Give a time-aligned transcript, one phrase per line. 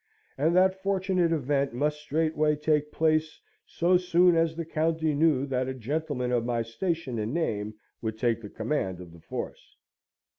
[0.35, 5.67] And that fortunate event must straightway take place, so soon as the county knew that
[5.67, 9.75] a gentleman of my station and name would take the command of the force.